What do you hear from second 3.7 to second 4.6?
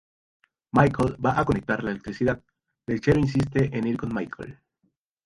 en ir con Michael.